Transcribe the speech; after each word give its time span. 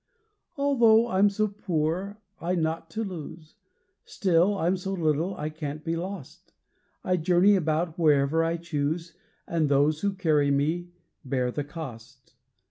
Although 0.57 1.09
I'm 1.09 1.29
so 1.29 1.47
poor, 1.47 2.17
I 2.39 2.55
naught 2.55 2.89
to 2.89 3.03
lose; 3.03 3.53
Still 4.03 4.57
I'm 4.57 4.75
so 4.75 4.93
little 4.93 5.35
I 5.37 5.51
can't 5.51 5.83
be 5.85 5.95
lost! 5.95 6.53
I 7.03 7.17
journey 7.17 7.55
about, 7.55 7.99
wherever 7.99 8.43
I 8.43 8.57
choose, 8.57 9.15
And 9.47 9.69
those 9.69 10.01
who 10.01 10.13
carry 10.13 10.49
me 10.49 10.89
bear 11.23 11.51
the 11.51 11.63
cost. 11.63 12.33